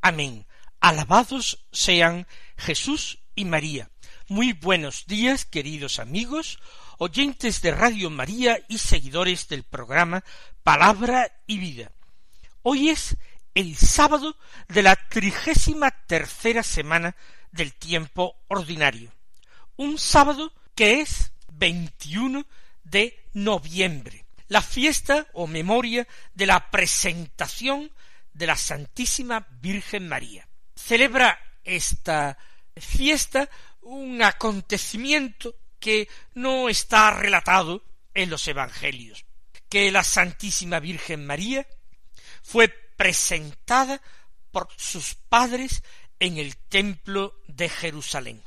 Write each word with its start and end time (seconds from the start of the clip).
Amén. 0.00 0.46
Alabados 0.80 1.66
sean 1.72 2.26
Jesús 2.56 3.18
y 3.34 3.44
María. 3.44 3.90
Muy 4.28 4.52
buenos 4.52 5.06
días, 5.06 5.44
queridos 5.44 5.98
amigos, 5.98 6.60
oyentes 6.98 7.62
de 7.62 7.72
Radio 7.72 8.08
María 8.10 8.64
y 8.68 8.78
seguidores 8.78 9.48
del 9.48 9.64
programa 9.64 10.24
Palabra 10.62 11.32
y 11.46 11.58
Vida. 11.58 11.90
Hoy 12.62 12.90
es 12.90 13.16
el 13.54 13.76
sábado 13.76 14.36
de 14.68 14.82
la 14.82 14.94
trigésima 14.94 15.90
tercera 15.90 16.62
semana 16.62 17.16
del 17.50 17.74
tiempo 17.74 18.36
ordinario. 18.48 19.12
Un 19.76 19.98
sábado 19.98 20.52
que 20.74 21.00
es 21.00 21.32
21 21.52 22.46
de 22.84 23.18
noviembre 23.32 24.28
la 24.48 24.62
fiesta 24.62 25.26
o 25.34 25.46
memoria 25.46 26.08
de 26.34 26.46
la 26.46 26.70
presentación 26.70 27.92
de 28.38 28.46
la 28.46 28.56
Santísima 28.56 29.44
Virgen 29.60 30.08
María. 30.08 30.48
Celebra 30.76 31.38
esta 31.64 32.38
fiesta 32.76 33.50
un 33.82 34.22
acontecimiento 34.22 35.56
que 35.80 36.08
no 36.34 36.68
está 36.68 37.10
relatado 37.10 37.82
en 38.14 38.30
los 38.30 38.46
Evangelios, 38.46 39.24
que 39.68 39.90
la 39.90 40.04
Santísima 40.04 40.78
Virgen 40.78 41.26
María 41.26 41.66
fue 42.42 42.68
presentada 42.68 44.00
por 44.52 44.68
sus 44.76 45.16
padres 45.16 45.82
en 46.20 46.38
el 46.38 46.56
templo 46.56 47.40
de 47.48 47.68
Jerusalén. 47.68 48.44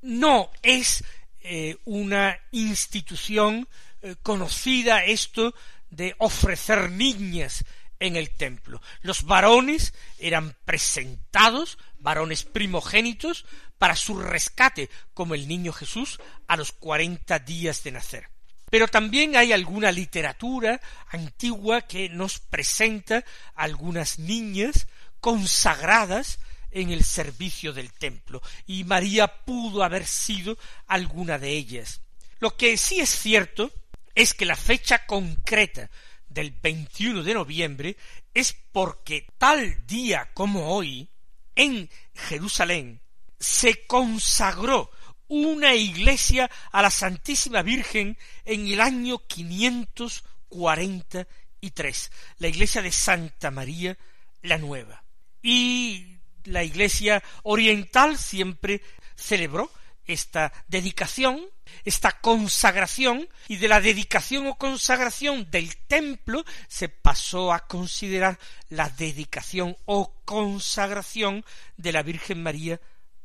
No 0.00 0.50
es 0.62 1.04
eh, 1.40 1.76
una 1.84 2.40
institución 2.52 3.68
eh, 4.00 4.16
conocida 4.22 5.04
esto 5.04 5.54
de 5.90 6.14
ofrecer 6.18 6.90
niñas 6.90 7.64
en 8.00 8.16
el 8.16 8.30
templo. 8.30 8.82
Los 9.02 9.24
varones 9.24 9.94
eran 10.18 10.56
presentados, 10.64 11.78
varones 11.98 12.42
primogénitos, 12.42 13.44
para 13.78 13.96
su 13.96 14.18
rescate, 14.18 14.90
como 15.14 15.34
el 15.34 15.46
niño 15.46 15.72
Jesús 15.72 16.18
a 16.48 16.56
los 16.56 16.72
cuarenta 16.72 17.38
días 17.38 17.82
de 17.84 17.92
nacer. 17.92 18.28
Pero 18.70 18.88
también 18.88 19.36
hay 19.36 19.52
alguna 19.52 19.90
literatura 19.90 20.80
antigua 21.08 21.82
que 21.82 22.08
nos 22.08 22.38
presenta 22.38 23.24
algunas 23.54 24.18
niñas 24.18 24.86
consagradas 25.20 26.38
en 26.70 26.90
el 26.90 27.04
servicio 27.04 27.72
del 27.72 27.92
templo, 27.92 28.40
y 28.66 28.84
María 28.84 29.44
pudo 29.44 29.82
haber 29.82 30.06
sido 30.06 30.56
alguna 30.86 31.38
de 31.38 31.50
ellas. 31.50 32.00
Lo 32.38 32.56
que 32.56 32.76
sí 32.76 33.00
es 33.00 33.10
cierto 33.10 33.72
es 34.14 34.34
que 34.34 34.46
la 34.46 34.56
fecha 34.56 35.04
concreta 35.06 35.90
del 36.30 36.52
21 36.52 37.22
de 37.22 37.34
noviembre 37.34 37.98
es 38.32 38.56
porque 38.72 39.26
tal 39.36 39.86
día 39.86 40.30
como 40.32 40.74
hoy, 40.74 41.10
en 41.54 41.90
Jerusalén, 42.14 43.02
se 43.38 43.86
consagró 43.86 44.90
una 45.28 45.74
iglesia 45.74 46.50
a 46.72 46.80
la 46.82 46.90
Santísima 46.90 47.60
Virgen 47.62 48.18
en 48.44 48.66
el 48.66 48.80
año 48.80 49.18
543, 49.26 52.12
la 52.38 52.48
iglesia 52.48 52.82
de 52.82 52.92
Santa 52.92 53.50
María 53.50 53.96
la 54.42 54.58
Nueva. 54.58 55.02
Y 55.42 56.18
la 56.44 56.64
iglesia 56.64 57.22
oriental 57.42 58.18
siempre 58.18 58.82
celebró 59.14 59.70
esta 60.04 60.52
dedicación, 60.68 61.40
esta 61.84 62.20
consagración, 62.20 63.28
y 63.48 63.56
de 63.56 63.68
la 63.68 63.80
dedicación 63.80 64.46
o 64.46 64.56
consagración 64.56 65.50
del 65.50 65.76
templo 65.76 66.44
se 66.68 66.88
pasó 66.88 67.52
a 67.52 67.66
considerar 67.66 68.38
la 68.68 68.88
dedicación 68.88 69.76
o 69.86 70.20
consagración 70.24 71.44
de 71.76 71.92
la 71.92 72.02
Virgen 72.02 72.42
María 72.42 72.80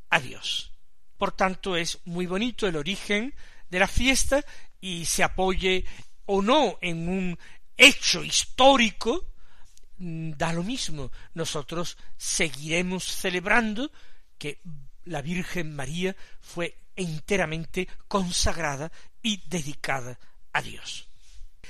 a 0.10 0.20
Dios. 0.20 0.72
Por 1.18 1.32
tanto, 1.32 1.78
es 1.78 2.00
muy 2.06 2.26
bonito 2.26 2.68
el 2.68 2.76
origen 2.76 3.34
de 3.70 3.80
la 3.80 3.88
fiesta 3.88 4.44
y 4.82 5.06
se 5.06 5.24
apoye 5.24 5.86
o 6.26 6.42
no 6.42 6.78
en 6.82 7.08
un 7.10 7.40
hecho 7.78 8.24
histórico, 8.24 9.26
mm, 9.98 10.32
da 10.32 10.54
lo 10.54 10.64
mismo. 10.64 11.12
Nosotros 11.34 11.98
seguiremos 12.18 13.04
celebrando 13.04 13.92
que 14.38 14.62
la 15.06 15.22
Virgen 15.22 15.76
María 15.76 16.16
fue 16.42 16.78
enteramente 16.96 17.88
consagrada 18.08 18.92
y 19.22 19.42
dedicada 19.48 20.20
a 20.54 20.62
Dios. 20.62 21.08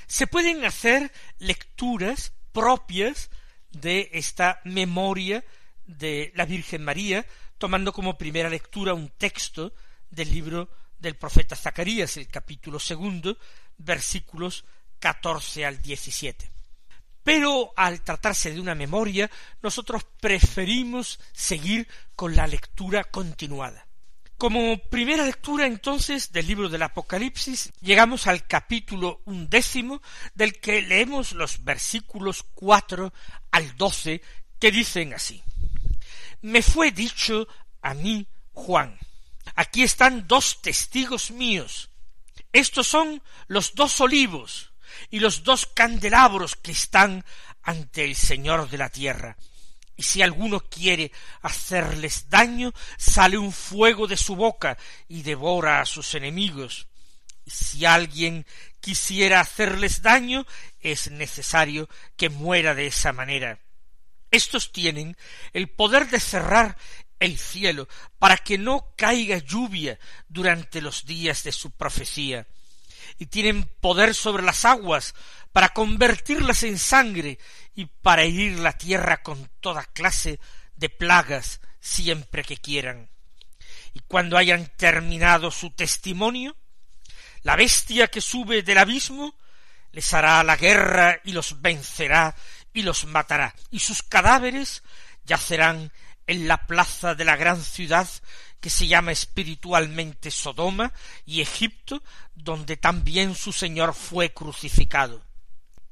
Se 0.06 0.26
pueden 0.26 0.64
hacer 0.64 1.12
lecturas 1.38 2.32
propias 2.52 3.30
de 3.70 4.10
esta 4.12 4.60
memoria 4.64 5.44
de 5.84 6.32
la 6.34 6.44
Virgen 6.44 6.84
María, 6.84 7.26
tomando 7.58 7.92
como 7.92 8.18
primera 8.18 8.48
lectura 8.48 8.94
un 8.94 9.08
texto 9.10 9.74
del 10.10 10.32
libro 10.32 10.70
del 10.98 11.16
profeta 11.16 11.56
Zacarías, 11.56 12.16
el 12.16 12.28
capítulo 12.28 12.78
segundo, 12.78 13.36
versículos 13.78 14.64
catorce 14.98 15.64
al 15.64 15.82
diecisiete. 15.82 16.50
Pero 17.22 17.72
al 17.76 18.02
tratarse 18.02 18.52
de 18.52 18.60
una 18.60 18.74
memoria, 18.74 19.30
nosotros 19.60 20.04
preferimos 20.20 21.18
seguir 21.32 21.88
con 22.14 22.36
la 22.36 22.46
lectura 22.46 23.04
continuada. 23.04 23.86
Como 24.38 24.76
primera 24.76 25.24
lectura 25.24 25.66
entonces 25.66 26.30
del 26.30 26.46
libro 26.46 26.68
del 26.68 26.82
Apocalipsis, 26.82 27.72
llegamos 27.80 28.26
al 28.26 28.46
capítulo 28.46 29.22
undécimo, 29.24 30.02
del 30.34 30.60
que 30.60 30.82
leemos 30.82 31.32
los 31.32 31.64
versículos 31.64 32.44
cuatro 32.54 33.14
al 33.50 33.74
doce, 33.78 34.20
que 34.58 34.70
dicen 34.70 35.14
así. 35.14 35.42
Me 36.42 36.60
fue 36.60 36.92
dicho 36.92 37.48
a 37.80 37.94
mí, 37.94 38.26
Juan, 38.52 38.98
aquí 39.54 39.82
están 39.82 40.28
dos 40.28 40.60
testigos 40.60 41.30
míos. 41.30 41.88
Estos 42.52 42.86
son 42.86 43.22
los 43.46 43.74
dos 43.74 44.02
olivos 44.02 44.70
y 45.10 45.20
los 45.20 45.44
dos 45.44 45.64
candelabros 45.64 46.56
que 46.56 46.72
están 46.72 47.24
ante 47.62 48.04
el 48.04 48.14
Señor 48.14 48.68
de 48.68 48.78
la 48.78 48.90
tierra. 48.90 49.38
Y 49.96 50.02
si 50.02 50.22
alguno 50.22 50.60
quiere 50.60 51.10
hacerles 51.40 52.28
daño, 52.28 52.72
sale 52.98 53.38
un 53.38 53.52
fuego 53.52 54.06
de 54.06 54.16
su 54.16 54.36
boca 54.36 54.76
y 55.08 55.22
devora 55.22 55.80
a 55.80 55.86
sus 55.86 56.14
enemigos. 56.14 56.86
Y 57.44 57.50
si 57.50 57.84
alguien 57.86 58.46
quisiera 58.80 59.40
hacerles 59.40 60.02
daño, 60.02 60.46
es 60.80 61.10
necesario 61.10 61.88
que 62.16 62.28
muera 62.28 62.74
de 62.74 62.88
esa 62.88 63.12
manera. 63.12 63.60
Estos 64.30 64.72
tienen 64.72 65.16
el 65.52 65.68
poder 65.68 66.10
de 66.10 66.20
cerrar 66.20 66.76
el 67.18 67.38
cielo 67.38 67.88
para 68.18 68.36
que 68.36 68.58
no 68.58 68.92
caiga 68.96 69.38
lluvia 69.38 69.98
durante 70.28 70.82
los 70.82 71.06
días 71.06 71.42
de 71.44 71.52
su 71.52 71.70
profecía 71.70 72.46
y 73.18 73.26
tienen 73.26 73.64
poder 73.80 74.14
sobre 74.14 74.42
las 74.42 74.64
aguas 74.64 75.14
para 75.52 75.70
convertirlas 75.70 76.62
en 76.62 76.78
sangre 76.78 77.38
y 77.74 77.86
para 77.86 78.22
herir 78.22 78.58
la 78.58 78.76
tierra 78.76 79.22
con 79.22 79.50
toda 79.60 79.84
clase 79.84 80.38
de 80.76 80.88
plagas 80.88 81.60
siempre 81.80 82.44
que 82.44 82.56
quieran. 82.56 83.08
Y 83.94 84.00
cuando 84.00 84.36
hayan 84.36 84.70
terminado 84.76 85.50
su 85.50 85.70
testimonio, 85.70 86.56
la 87.42 87.56
bestia 87.56 88.08
que 88.08 88.20
sube 88.20 88.62
del 88.62 88.78
abismo 88.78 89.34
les 89.92 90.12
hará 90.12 90.42
la 90.42 90.56
guerra 90.56 91.20
y 91.24 91.32
los 91.32 91.62
vencerá 91.62 92.34
y 92.72 92.82
los 92.82 93.06
matará, 93.06 93.54
y 93.70 93.78
sus 93.78 94.02
cadáveres 94.02 94.82
yacerán 95.24 95.90
en 96.26 96.48
la 96.48 96.66
plaza 96.66 97.14
de 97.14 97.24
la 97.24 97.36
gran 97.36 97.62
ciudad 97.62 98.06
que 98.60 98.70
se 98.70 98.86
llama 98.86 99.12
espiritualmente 99.12 100.30
Sodoma 100.30 100.92
y 101.24 101.40
Egipto, 101.40 102.02
donde 102.34 102.76
también 102.76 103.34
su 103.34 103.52
Señor 103.52 103.94
fue 103.94 104.32
crucificado. 104.32 105.22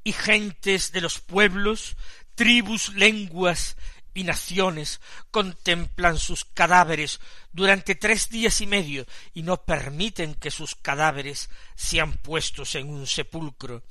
Y 0.03 0.13
gentes 0.13 0.93
de 0.93 1.01
los 1.01 1.21
pueblos, 1.21 1.97
tribus, 2.35 2.95
lenguas 2.95 3.77
y 4.15 4.25
naciones 4.25 5.01
contemplan 5.31 6.19
sus 6.19 6.45
cadáveres 6.45 7.21
durante 7.53 7.95
tres 7.95 8.29
días 8.29 8.61
y 8.61 8.67
medio 8.67 9.07
y 9.35 9.43
no 9.43 9.65
permiten 9.65 10.35
que 10.35 10.51
sus 10.51 10.75
cadáveres 10.75 11.51
sean 11.75 12.13
puestos 12.13 12.75
en 12.77 12.89
un 12.89 13.07
sepulcro. 13.07 13.83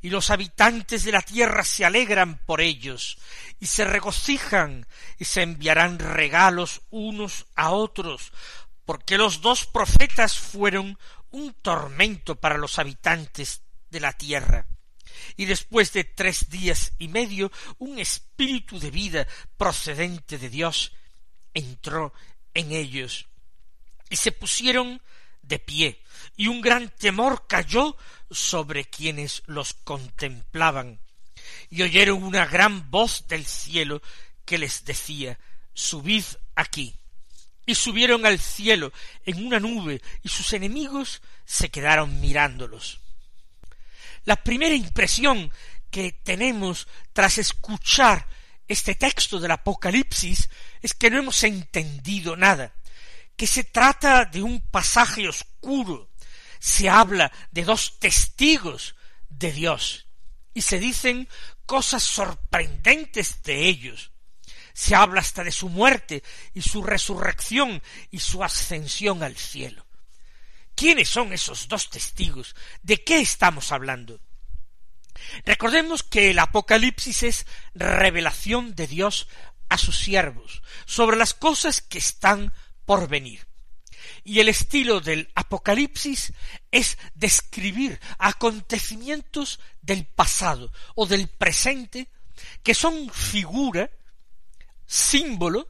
Y 0.00 0.10
los 0.10 0.30
habitantes 0.30 1.04
de 1.04 1.12
la 1.12 1.22
tierra 1.22 1.64
se 1.64 1.84
alegran 1.84 2.38
por 2.46 2.60
ellos, 2.60 3.18
y 3.58 3.66
se 3.66 3.84
regocijan, 3.84 4.86
y 5.18 5.24
se 5.24 5.42
enviarán 5.42 5.98
regalos 5.98 6.82
unos 6.90 7.46
a 7.56 7.70
otros, 7.70 8.32
porque 8.84 9.18
los 9.18 9.40
dos 9.40 9.66
profetas 9.66 10.38
fueron 10.38 10.98
un 11.30 11.52
tormento 11.54 12.36
para 12.36 12.58
los 12.58 12.78
habitantes 12.78 13.62
de 13.90 14.00
la 14.00 14.12
tierra. 14.12 14.66
Y 15.36 15.46
después 15.46 15.92
de 15.92 16.04
tres 16.04 16.48
días 16.48 16.92
y 16.98 17.08
medio, 17.08 17.50
un 17.78 17.98
espíritu 17.98 18.78
de 18.78 18.90
vida 18.90 19.26
procedente 19.56 20.38
de 20.38 20.48
Dios 20.48 20.92
entró 21.54 22.12
en 22.54 22.72
ellos, 22.72 23.26
y 24.10 24.16
se 24.16 24.32
pusieron 24.32 25.02
de 25.48 25.58
pie, 25.58 26.02
y 26.36 26.46
un 26.46 26.60
gran 26.60 26.90
temor 26.90 27.46
cayó 27.48 27.96
sobre 28.30 28.84
quienes 28.84 29.42
los 29.46 29.74
contemplaban, 29.74 31.00
y 31.70 31.82
oyeron 31.82 32.22
una 32.22 32.46
gran 32.46 32.90
voz 32.90 33.26
del 33.28 33.44
cielo 33.46 34.02
que 34.44 34.58
les 34.58 34.84
decía 34.84 35.38
Subid 35.74 36.24
aquí. 36.54 36.94
Y 37.66 37.74
subieron 37.74 38.24
al 38.24 38.38
cielo 38.38 38.92
en 39.26 39.46
una 39.46 39.60
nube, 39.60 40.00
y 40.22 40.28
sus 40.30 40.54
enemigos 40.54 41.20
se 41.44 41.70
quedaron 41.70 42.20
mirándolos. 42.20 43.00
La 44.24 44.36
primera 44.36 44.74
impresión 44.74 45.50
que 45.90 46.12
tenemos 46.12 46.88
tras 47.12 47.38
escuchar 47.38 48.26
este 48.68 48.94
texto 48.94 49.38
del 49.38 49.50
Apocalipsis 49.50 50.50
es 50.82 50.94
que 50.94 51.10
no 51.10 51.18
hemos 51.18 51.42
entendido 51.44 52.36
nada, 52.36 52.74
que 53.38 53.46
se 53.46 53.62
trata 53.62 54.24
de 54.24 54.42
un 54.42 54.60
pasaje 54.60 55.28
oscuro, 55.28 56.10
se 56.58 56.90
habla 56.90 57.30
de 57.52 57.62
dos 57.62 58.00
testigos 58.00 58.96
de 59.28 59.52
Dios 59.52 60.08
y 60.54 60.62
se 60.62 60.80
dicen 60.80 61.28
cosas 61.64 62.02
sorprendentes 62.02 63.40
de 63.44 63.68
ellos. 63.68 64.10
Se 64.74 64.96
habla 64.96 65.20
hasta 65.20 65.44
de 65.44 65.52
su 65.52 65.68
muerte 65.68 66.24
y 66.52 66.62
su 66.62 66.82
resurrección 66.82 67.80
y 68.10 68.18
su 68.18 68.42
ascensión 68.42 69.22
al 69.22 69.36
cielo. 69.36 69.86
¿Quiénes 70.74 71.08
son 71.08 71.32
esos 71.32 71.68
dos 71.68 71.90
testigos? 71.90 72.56
¿De 72.82 73.04
qué 73.04 73.20
estamos 73.20 73.70
hablando? 73.70 74.20
Recordemos 75.44 76.02
que 76.02 76.30
el 76.30 76.40
Apocalipsis 76.40 77.22
es 77.22 77.46
revelación 77.74 78.74
de 78.74 78.88
Dios 78.88 79.28
a 79.68 79.78
sus 79.78 79.96
siervos 79.96 80.62
sobre 80.86 81.16
las 81.16 81.34
cosas 81.34 81.80
que 81.82 81.98
están 81.98 82.52
por 82.88 83.06
venir 83.06 83.46
y 84.24 84.40
el 84.40 84.48
estilo 84.48 85.00
del 85.00 85.30
Apocalipsis 85.34 86.32
es 86.70 86.96
describir 87.14 88.00
acontecimientos 88.18 89.60
del 89.82 90.06
pasado 90.06 90.72
o 90.94 91.04
del 91.04 91.28
presente 91.28 92.08
que 92.62 92.74
son 92.74 93.10
figura, 93.10 93.90
símbolo, 94.86 95.68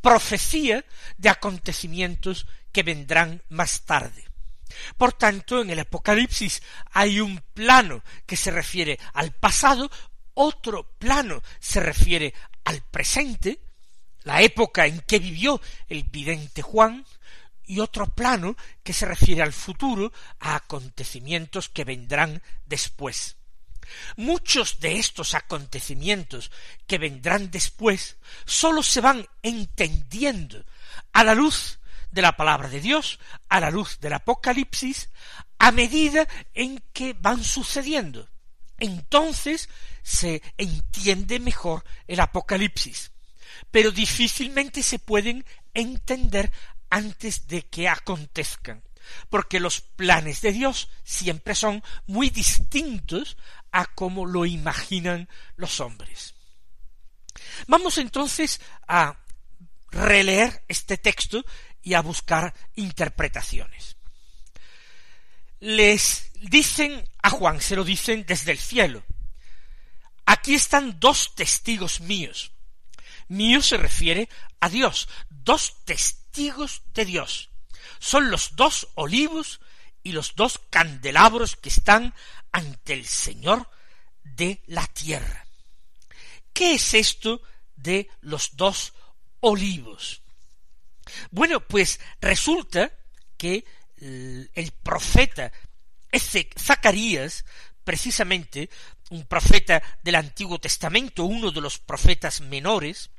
profecía 0.00 0.86
de 1.18 1.28
acontecimientos 1.28 2.46
que 2.72 2.82
vendrán 2.82 3.42
más 3.50 3.82
tarde. 3.82 4.24
Por 4.96 5.12
tanto, 5.12 5.60
en 5.60 5.68
el 5.68 5.80
Apocalipsis 5.80 6.62
hay 6.92 7.20
un 7.20 7.42
plano 7.52 8.02
que 8.24 8.38
se 8.38 8.50
refiere 8.50 8.98
al 9.12 9.32
pasado, 9.32 9.90
otro 10.32 10.96
plano 10.98 11.42
se 11.60 11.80
refiere 11.80 12.32
al 12.64 12.80
presente, 12.80 13.60
la 14.24 14.42
época 14.42 14.86
en 14.86 15.00
que 15.00 15.18
vivió 15.18 15.60
el 15.88 16.02
vidente 16.04 16.62
Juan, 16.62 17.04
y 17.66 17.80
otro 17.80 18.06
plano 18.06 18.56
que 18.82 18.92
se 18.92 19.06
refiere 19.06 19.42
al 19.42 19.52
futuro, 19.52 20.12
a 20.40 20.56
acontecimientos 20.56 21.68
que 21.68 21.84
vendrán 21.84 22.42
después. 22.66 23.36
Muchos 24.16 24.80
de 24.80 24.98
estos 24.98 25.34
acontecimientos 25.34 26.50
que 26.86 26.98
vendrán 26.98 27.50
después 27.50 28.16
sólo 28.44 28.82
se 28.82 29.00
van 29.00 29.26
entendiendo 29.42 30.64
a 31.12 31.24
la 31.24 31.34
luz 31.34 31.78
de 32.10 32.22
la 32.22 32.36
palabra 32.36 32.68
de 32.68 32.80
Dios, 32.80 33.18
a 33.48 33.60
la 33.60 33.70
luz 33.70 33.98
del 34.00 34.14
Apocalipsis, 34.14 35.10
a 35.58 35.70
medida 35.70 36.26
en 36.54 36.82
que 36.92 37.14
van 37.14 37.42
sucediendo. 37.42 38.28
Entonces 38.78 39.68
se 40.02 40.42
entiende 40.56 41.40
mejor 41.40 41.84
el 42.06 42.20
Apocalipsis, 42.20 43.12
pero 43.70 43.90
difícilmente 43.90 44.82
se 44.82 44.98
pueden 44.98 45.44
entender 45.72 46.52
antes 46.90 47.46
de 47.48 47.62
que 47.62 47.88
acontezcan, 47.88 48.82
porque 49.28 49.60
los 49.60 49.80
planes 49.80 50.40
de 50.40 50.52
Dios 50.52 50.88
siempre 51.02 51.54
son 51.54 51.82
muy 52.06 52.30
distintos 52.30 53.36
a 53.72 53.86
como 53.86 54.26
lo 54.26 54.46
imaginan 54.46 55.28
los 55.56 55.80
hombres. 55.80 56.34
Vamos 57.66 57.98
entonces 57.98 58.60
a 58.86 59.18
releer 59.90 60.64
este 60.68 60.96
texto 60.96 61.44
y 61.82 61.94
a 61.94 62.00
buscar 62.00 62.54
interpretaciones. 62.76 63.96
Les 65.60 66.30
dicen 66.40 67.08
a 67.22 67.30
Juan, 67.30 67.60
se 67.60 67.76
lo 67.76 67.84
dicen 67.84 68.24
desde 68.26 68.52
el 68.52 68.58
cielo, 68.58 69.02
aquí 70.26 70.54
están 70.54 70.98
dos 71.00 71.34
testigos 71.34 72.00
míos. 72.00 72.52
Mío 73.28 73.62
se 73.62 73.76
refiere 73.76 74.28
a 74.60 74.68
Dios, 74.68 75.08
dos 75.28 75.84
testigos 75.84 76.82
de 76.94 77.04
Dios. 77.04 77.50
Son 77.98 78.30
los 78.30 78.56
dos 78.56 78.88
olivos 78.94 79.60
y 80.02 80.12
los 80.12 80.34
dos 80.34 80.60
candelabros 80.70 81.56
que 81.56 81.68
están 81.68 82.14
ante 82.52 82.92
el 82.92 83.06
Señor 83.06 83.68
de 84.22 84.62
la 84.66 84.86
tierra. 84.86 85.46
¿Qué 86.52 86.74
es 86.74 86.94
esto 86.94 87.42
de 87.76 88.08
los 88.20 88.56
dos 88.56 88.92
olivos? 89.40 90.22
Bueno, 91.30 91.60
pues 91.60 92.00
resulta 92.20 92.92
que 93.36 93.64
el 93.96 94.72
profeta 94.82 95.52
Zacarías, 96.58 97.44
precisamente 97.82 98.70
un 99.10 99.26
profeta 99.26 99.82
del 100.02 100.14
Antiguo 100.14 100.58
Testamento, 100.58 101.24
uno 101.24 101.50
de 101.50 101.60
los 101.60 101.78
profetas 101.78 102.40
menores, 102.40 103.10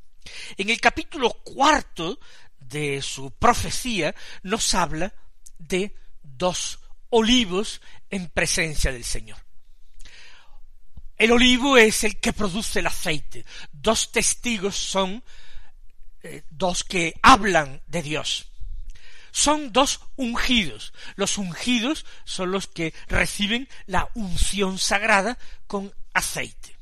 en 0.57 0.69
el 0.69 0.79
capítulo 0.79 1.31
cuarto 1.43 2.19
de 2.59 3.01
su 3.01 3.31
profecía 3.31 4.15
nos 4.43 4.73
habla 4.73 5.13
de 5.57 5.95
dos 6.23 6.79
olivos 7.09 7.81
en 8.09 8.27
presencia 8.29 8.91
del 8.91 9.03
Señor. 9.03 9.37
El 11.17 11.31
olivo 11.31 11.77
es 11.77 12.03
el 12.03 12.19
que 12.19 12.33
produce 12.33 12.79
el 12.79 12.87
aceite. 12.87 13.45
Dos 13.71 14.11
testigos 14.11 14.75
son 14.75 15.23
eh, 16.23 16.43
dos 16.49 16.83
que 16.83 17.13
hablan 17.21 17.81
de 17.87 18.01
Dios. 18.01 18.51
Son 19.31 19.71
dos 19.71 20.01
ungidos. 20.15 20.93
Los 21.15 21.37
ungidos 21.37 22.05
son 22.25 22.51
los 22.51 22.67
que 22.67 22.93
reciben 23.07 23.69
la 23.85 24.09
unción 24.13 24.77
sagrada 24.77 25.37
con 25.67 25.93
aceite. 26.13 26.74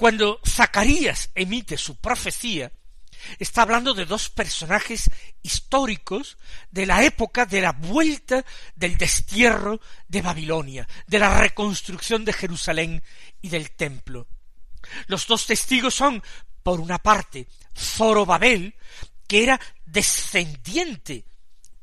Cuando 0.00 0.40
Zacarías 0.48 1.28
emite 1.34 1.76
su 1.76 1.96
profecía, 1.96 2.72
Está 3.38 3.60
hablando 3.60 3.92
de 3.92 4.06
dos 4.06 4.30
personajes 4.30 5.10
históricos 5.42 6.38
de 6.70 6.86
la 6.86 7.04
época 7.04 7.44
de 7.44 7.60
la 7.60 7.72
vuelta 7.72 8.46
del 8.74 8.96
destierro 8.96 9.78
de 10.08 10.22
Babilonia, 10.22 10.88
de 11.06 11.18
la 11.18 11.38
reconstrucción 11.38 12.24
de 12.24 12.32
Jerusalén 12.32 13.02
y 13.42 13.50
del 13.50 13.72
templo. 13.72 14.26
Los 15.06 15.26
dos 15.26 15.46
testigos 15.46 15.94
son, 15.94 16.22
por 16.62 16.80
una 16.80 16.98
parte, 16.98 17.46
Zorobabel, 17.76 18.74
que 19.28 19.42
era 19.42 19.60
descendiente 19.84 21.26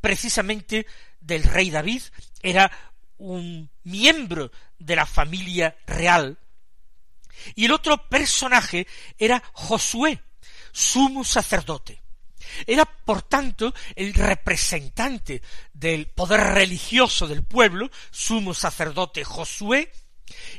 precisamente 0.02 0.88
del 1.22 1.44
rey 1.44 1.70
David, 1.70 2.02
era 2.42 2.72
un 3.20 3.70
miembro 3.84 4.52
de 4.80 4.96
la 4.96 5.06
familia 5.06 5.78
real, 5.86 6.40
y 7.56 7.66
el 7.66 7.72
otro 7.72 8.08
personaje 8.10 8.88
era 9.18 9.42
Josué, 9.54 10.22
sumo 10.72 11.24
sacerdote. 11.24 12.02
Era, 12.66 12.86
por 12.86 13.24
tanto, 13.24 13.74
el 13.96 14.14
representante 14.14 15.42
del 15.74 16.08
poder 16.08 16.40
religioso 16.40 17.28
del 17.28 17.44
pueblo, 17.44 17.90
sumo 18.12 18.54
sacerdote 18.54 19.24
Josué, 19.24 19.92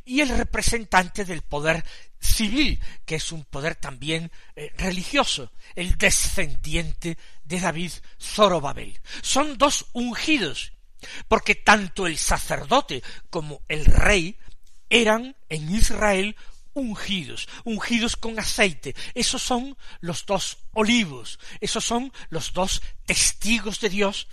y 0.05 0.21
el 0.21 0.31
representante 0.31 1.25
del 1.25 1.43
poder 1.43 1.85
civil, 2.21 2.81
que 3.05 3.17
es 3.17 3.33
un 3.33 3.45
poder 3.45 3.77
también 3.77 4.31
eh, 4.57 4.73
religioso, 4.77 5.53
el 5.75 5.97
descendiente 5.97 7.19
de 7.45 7.61
David 7.61 7.93
Zorobabel. 8.21 8.99
Son 9.23 9.59
dos 9.59 9.87
ungidos, 9.93 10.73
porque 11.29 11.55
tanto 11.55 12.07
el 12.07 12.19
sacerdote 12.19 13.03
como 13.31 13.63
el 13.69 13.85
rey 13.85 14.37
eran 14.91 15.37
en 15.49 15.75
Israel 15.75 16.37
ungidos, 16.79 17.49
ungidos 17.65 18.17
con 18.17 18.39
aceite. 18.39 18.95
Esos 19.15 19.43
son 19.43 19.77
los 20.01 20.27
dos 20.27 20.59
olivos, 20.73 21.39
esos 21.61 21.85
son 21.85 22.13
los 22.31 22.53
dos 22.53 22.83
testigos 23.05 23.81
de 23.81 23.89
Dios 23.91 24.29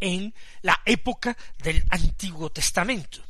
en 0.00 0.34
la 0.62 0.80
época 0.84 1.36
del 1.58 1.84
Antiguo 1.90 2.50
Testamento. 2.50 3.22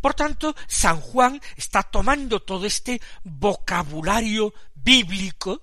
Por 0.00 0.14
tanto, 0.14 0.54
San 0.66 1.00
Juan 1.00 1.40
está 1.56 1.82
tomando 1.82 2.40
todo 2.40 2.66
este 2.66 3.00
vocabulario 3.24 4.54
bíblico 4.74 5.62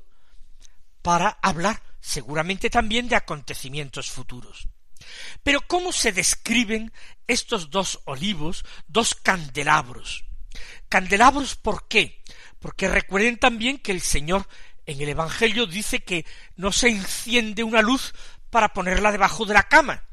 para 1.01 1.37
hablar 1.41 1.81
seguramente 2.01 2.69
también 2.69 3.07
de 3.07 3.15
acontecimientos 3.15 4.11
futuros. 4.11 4.67
Pero 5.43 5.61
¿cómo 5.67 5.91
se 5.91 6.11
describen 6.11 6.91
estos 7.27 7.69
dos 7.69 8.01
olivos, 8.05 8.63
dos 8.87 9.15
candelabros? 9.15 10.25
Candelabros 10.89 11.55
¿por 11.55 11.87
qué? 11.87 12.23
Porque 12.59 12.87
recuerden 12.87 13.37
también 13.37 13.77
que 13.77 13.91
el 13.91 14.01
Señor 14.01 14.47
en 14.85 15.01
el 15.01 15.09
Evangelio 15.09 15.65
dice 15.65 16.03
que 16.03 16.25
no 16.55 16.71
se 16.71 16.89
enciende 16.89 17.63
una 17.63 17.81
luz 17.81 18.13
para 18.49 18.73
ponerla 18.73 19.11
debajo 19.11 19.45
de 19.45 19.53
la 19.53 19.63
cama, 19.63 20.03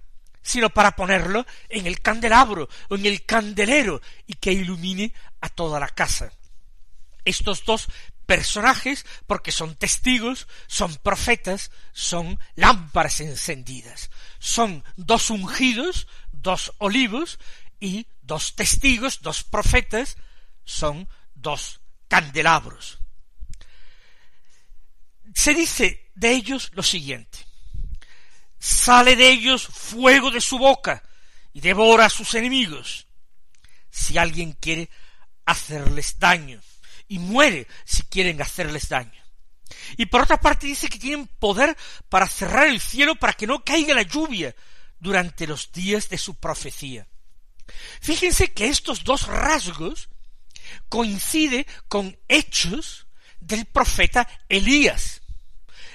sino 0.43 0.71
para 0.71 0.97
ponerlo 0.97 1.47
en 1.69 1.87
el 1.87 2.01
candelabro 2.01 2.69
o 2.89 2.97
en 2.97 3.07
el 3.07 3.25
candelero 3.25 4.01
y 4.27 4.35
que 4.35 4.53
ilumine 4.53 5.13
a 5.41 5.49
toda 5.49 5.79
la 5.79 5.89
casa. 5.89 6.33
Estos 7.25 7.65
dos 7.65 7.89
personajes, 8.27 9.05
porque 9.27 9.53
son 9.53 9.77
testigos, 9.77 10.49
son 10.67 10.97
profetas, 10.97 11.71
son 11.93 12.39
lámparas 12.57 13.21
encendidas, 13.21 14.11
son 14.39 14.85
dos 14.97 15.31
ungidos, 15.31 16.09
dos 16.33 16.73
olivos, 16.79 17.39
y 17.83 18.07
dos 18.23 18.55
testigos, 18.55 19.23
dos 19.23 19.43
profetas, 19.43 20.17
son 20.65 21.09
dos 21.35 21.81
candelabros. 22.09 22.99
Se 25.35 25.55
dice 25.55 26.11
de 26.15 26.33
ellos 26.33 26.71
lo 26.75 26.83
siguiente, 26.83 27.39
sale 28.59 29.17
de 29.17 29.31
ellos 29.31 29.67
fuego 29.67 30.31
de 30.31 30.41
su 30.41 30.59
boca 30.59 31.03
y 31.53 31.61
devora 31.61 32.07
a 32.07 32.11
sus 32.11 32.35
enemigos. 32.35 33.07
Si 33.91 34.19
alguien 34.19 34.53
quiere 34.53 34.91
hacerles 35.45 36.19
daño, 36.19 36.61
y 37.09 37.19
muere 37.19 37.67
si 37.85 38.03
quieren 38.05 38.41
hacerles 38.41 38.89
daño. 38.89 39.23
Y 39.99 40.07
por 40.07 40.23
otra 40.23 40.41
parte 40.41 40.67
dice 40.67 40.89
que 40.89 40.99
tienen 40.99 41.27
poder 41.27 41.77
para 42.09 42.27
cerrar 42.27 42.69
el 42.69 42.81
cielo 42.81 43.17
para 43.17 43.35
que 43.35 43.47
no 43.47 43.63
caiga 43.63 43.95
la 43.95 44.03
lluvia 44.03 44.55
durante 44.99 45.47
los 45.47 45.71
días 45.73 46.09
de 46.09 46.17
su 46.17 46.37
profecía. 46.37 47.07
Fíjense 48.01 48.53
que 48.53 48.69
estos 48.69 49.05
dos 49.05 49.27
rasgos 49.27 50.09
coinciden 50.89 51.67
con 51.89 52.17
hechos 52.29 53.07
del 53.41 53.67
profeta 53.67 54.29
Elías, 54.49 55.23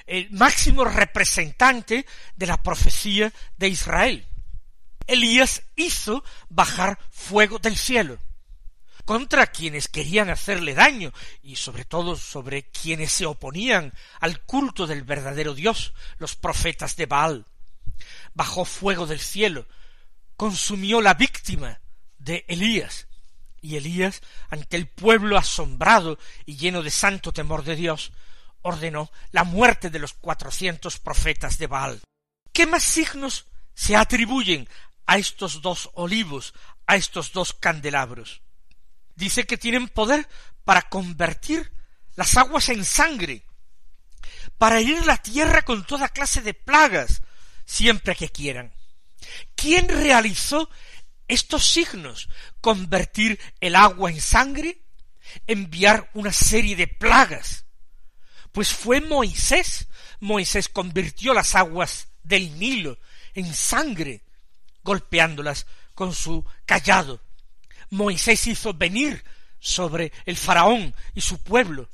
el 0.06 0.30
máximo 0.30 0.84
representante 0.84 2.06
de 2.36 2.46
la 2.46 2.62
profecía 2.62 3.32
de 3.56 3.68
Israel. 3.68 4.26
Elías 5.06 5.62
hizo 5.76 6.22
bajar 6.48 6.98
fuego 7.10 7.58
del 7.58 7.76
cielo 7.76 8.18
contra 9.08 9.46
quienes 9.46 9.88
querían 9.88 10.28
hacerle 10.28 10.74
daño 10.74 11.14
y 11.42 11.56
sobre 11.56 11.86
todo 11.86 12.14
sobre 12.14 12.64
quienes 12.64 13.10
se 13.10 13.24
oponían 13.24 13.94
al 14.20 14.42
culto 14.42 14.86
del 14.86 15.02
verdadero 15.02 15.54
Dios, 15.54 15.94
los 16.18 16.36
profetas 16.36 16.94
de 16.96 17.06
Baal. 17.06 17.46
Bajó 18.34 18.66
fuego 18.66 19.06
del 19.06 19.18
cielo, 19.18 19.66
consumió 20.36 21.00
la 21.00 21.14
víctima 21.14 21.80
de 22.18 22.44
Elías, 22.48 23.07
y 23.60 23.76
Elías, 23.76 24.22
ante 24.50 24.76
el 24.76 24.86
pueblo 24.88 25.36
asombrado 25.36 26.18
y 26.46 26.56
lleno 26.56 26.82
de 26.82 26.90
santo 26.90 27.32
temor 27.32 27.64
de 27.64 27.76
Dios, 27.76 28.12
ordenó 28.62 29.10
la 29.30 29.44
muerte 29.44 29.90
de 29.90 29.98
los 29.98 30.12
cuatrocientos 30.14 30.98
profetas 30.98 31.58
de 31.58 31.66
Baal. 31.66 32.00
¿Qué 32.52 32.66
más 32.66 32.82
signos 32.82 33.46
se 33.74 33.96
atribuyen 33.96 34.68
a 35.06 35.18
estos 35.18 35.62
dos 35.62 35.90
olivos, 35.94 36.54
a 36.86 36.96
estos 36.96 37.32
dos 37.32 37.52
candelabros? 37.52 38.42
dice 39.18 39.44
que 39.44 39.58
tienen 39.58 39.88
poder 39.88 40.28
para 40.64 40.82
convertir 40.82 41.72
las 42.14 42.36
aguas 42.36 42.68
en 42.68 42.84
sangre, 42.84 43.42
para 44.58 44.78
herir 44.78 45.04
la 45.06 45.16
tierra 45.16 45.62
con 45.62 45.84
toda 45.84 46.08
clase 46.08 46.40
de 46.40 46.54
plagas, 46.54 47.22
siempre 47.64 48.14
que 48.14 48.28
quieran. 48.30 48.72
¿Quién 49.56 49.88
realizó 49.88 50.70
estos 51.28 51.64
signos? 51.70 52.28
Convertir 52.60 53.38
el 53.60 53.76
agua 53.76 54.10
en 54.10 54.20
sangre, 54.20 54.80
enviar 55.46 56.10
una 56.14 56.32
serie 56.32 56.74
de 56.74 56.88
plagas. 56.88 57.64
Pues 58.52 58.72
fue 58.72 59.00
Moisés. 59.00 59.86
Moisés 60.20 60.68
convirtió 60.68 61.34
las 61.34 61.54
aguas 61.54 62.08
del 62.22 62.58
Nilo 62.58 62.98
en 63.34 63.54
sangre, 63.54 64.22
golpeándolas 64.82 65.66
con 65.94 66.14
su 66.14 66.44
callado. 66.64 67.20
Moisés 67.90 68.46
hizo 68.46 68.74
venir 68.74 69.22
sobre 69.60 70.12
el 70.24 70.36
faraón 70.36 70.94
y 71.14 71.20
su 71.20 71.38
pueblo 71.38 71.88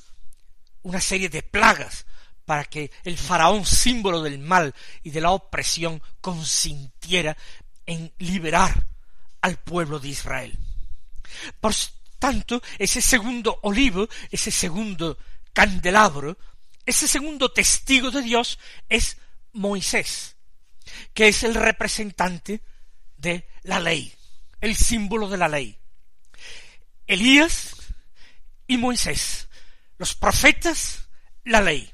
una 0.83 1.01
serie 1.01 1.29
de 1.29 1.43
plagas 1.43 2.07
para 2.45 2.65
que 2.65 2.91
el 3.05 3.17
faraón, 3.17 3.65
símbolo 3.65 4.23
del 4.23 4.39
mal 4.39 4.75
y 5.03 5.11
de 5.11 5.21
la 5.21 5.31
opresión, 5.31 6.03
consintiera 6.21 7.37
en 7.87 8.13
liberar 8.19 8.87
al 9.45 9.59
pueblo 9.59 9.99
de 9.99 10.09
Israel. 10.09 10.59
Por 11.61 11.75
tanto, 12.19 12.63
ese 12.79 13.03
segundo 13.03 13.59
olivo, 13.63 14.09
ese 14.31 14.51
segundo 14.51 15.19
candelabro, 15.53 16.39
ese 16.87 17.07
segundo 17.07 17.53
testigo 17.53 18.11
de 18.11 18.23
Dios 18.23 18.59
es 18.89 19.19
Moisés, 19.53 20.37
que 21.13 21.29
es 21.29 21.43
el 21.43 21.55
representante 21.55 22.63
de 23.19 23.47
la 23.65 23.81
ley, 23.81 24.15
el 24.63 24.77
símbolo 24.77 25.29
de 25.29 25.37
la 25.37 25.49
ley. 25.49 25.79
Elías 27.07 27.77
y 28.67 28.79
Moisés, 28.79 29.49
los 29.99 30.15
profetas, 30.15 31.05
la 31.45 31.61
ley. 31.61 31.93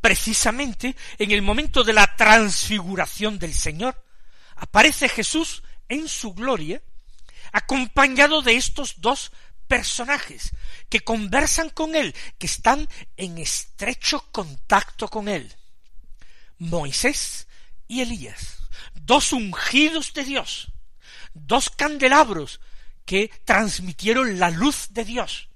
Precisamente 0.00 0.96
en 1.18 1.30
el 1.30 1.40
momento 1.40 1.84
de 1.84 1.92
la 1.92 2.16
transfiguración 2.16 3.38
del 3.38 3.54
Señor, 3.54 4.04
aparece 4.56 5.08
Jesús 5.08 5.62
en 5.88 6.08
su 6.08 6.34
gloria, 6.34 6.82
acompañado 7.52 8.42
de 8.42 8.56
estos 8.56 9.00
dos 9.00 9.32
personajes 9.68 10.50
que 10.88 11.00
conversan 11.00 11.70
con 11.70 11.96
él, 11.96 12.14
que 12.38 12.46
están 12.46 12.88
en 13.16 13.38
estrecho 13.38 14.26
contacto 14.32 15.08
con 15.08 15.28
él. 15.28 15.54
Moisés 16.58 17.46
y 17.88 18.00
Elías, 18.00 18.58
dos 18.94 19.32
ungidos 19.32 20.12
de 20.14 20.24
Dios, 20.24 20.72
dos 21.32 21.70
candelabros 21.70 22.60
que 23.04 23.30
transmitieron 23.44 24.38
la 24.38 24.50
luz 24.50 24.88
de 24.90 25.04
Dios 25.04 25.48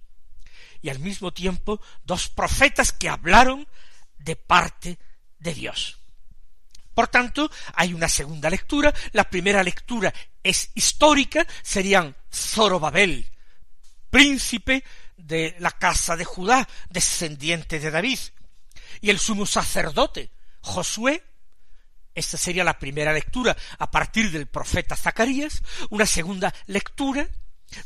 y 0.83 0.91
al 0.91 0.99
mismo 0.99 1.33
tiempo 1.33 1.81
dos 2.05 2.29
profetas 2.29 2.93
que 2.93 3.09
hablaron 3.09 3.67
de 4.19 4.37
parte 4.37 4.99
de 5.39 5.55
Dios. 5.55 5.98
Por 6.99 7.07
tanto, 7.07 7.49
hay 7.75 7.95
una 7.95 8.09
segunda 8.09 8.51
lectura. 8.51 8.93
La 9.13 9.31
primera 9.31 9.63
lectura 9.63 10.13
es 10.43 10.73
histórica, 10.75 11.47
serían 11.63 12.17
Zorobabel, 12.29 13.25
príncipe 14.11 14.83
de 15.17 15.55
la 15.61 15.71
casa 15.71 16.17
de 16.17 16.25
Judá, 16.25 16.67
descendiente 16.91 17.79
de 17.79 17.93
David, 17.93 18.19
y 19.01 19.11
el 19.11 19.21
sumo 19.21 19.47
sacerdote, 19.47 20.33
Josué, 20.61 21.23
esta 22.17 22.37
sería 22.37 22.65
la 22.65 22.81
primera 22.81 23.13
lectura 23.13 23.57
a 23.79 23.89
partir 23.93 24.33
del 24.33 24.49
profeta 24.49 24.97
Zacarías. 24.97 25.63
Una 25.91 26.05
segunda 26.05 26.53
lectura, 26.67 27.29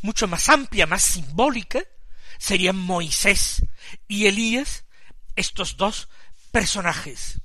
mucho 0.01 0.27
más 0.27 0.49
amplia, 0.49 0.87
más 0.87 1.03
simbólica, 1.03 1.83
serían 2.39 2.79
Moisés 2.79 3.63
y 4.09 4.25
Elías, 4.25 4.87
estos 5.37 5.77
dos 5.77 6.09
personajes. 6.51 7.43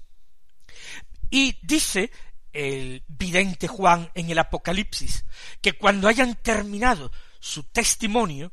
Y 1.30 1.58
dice 1.62 2.12
el 2.54 3.04
vidente 3.08 3.68
Juan 3.68 4.10
en 4.14 4.30
el 4.30 4.40
Apocalipsis 4.40 5.26
que 5.62 5.74
cuando 5.74 6.08
hayan 6.08 6.36
terminado 6.36 7.12
su 7.40 7.64
testimonio, 7.64 8.52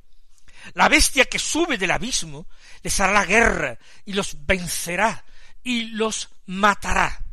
la 0.75 0.89
bestia 0.89 1.25
que 1.27 1.39
sube 1.39 1.79
del 1.79 1.91
abismo 1.91 2.47
les 2.83 2.99
hará 3.01 3.13
la 3.13 3.25
guerra 3.25 3.79
y 4.05 4.13
los 4.13 4.47
vencerá 4.47 5.25
y 5.63 5.87
los 5.89 6.31
matará 6.47 7.25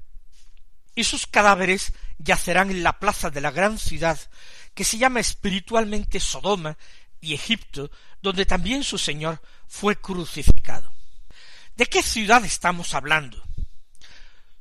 y 0.96 1.04
sus 1.04 1.28
cadáveres 1.28 1.94
yacerán 2.18 2.72
en 2.72 2.84
la 2.84 3.00
plaza 3.00 3.30
de 3.30 3.42
la 3.42 3.52
gran 3.52 3.78
ciudad, 3.78 4.20
que 4.74 4.84
se 4.84 4.98
llama 4.98 5.20
espiritualmente 5.20 6.20
Sodoma 6.20 6.78
y 7.20 7.34
Egipto, 7.34 7.92
donde 8.22 8.46
también 8.46 8.84
su 8.84 8.98
Señor 8.98 9.42
fue 9.68 9.96
crucificado. 9.96 10.94
¿De 11.76 11.86
qué 11.86 12.04
ciudad 12.04 12.44
estamos 12.46 12.94
hablando? 12.94 13.42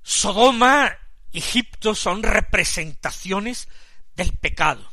Sodoma 0.03 0.97
y 1.31 1.39
Egipto 1.39 1.95
son 1.95 2.23
representaciones 2.23 3.69
del 4.15 4.33
pecado. 4.33 4.91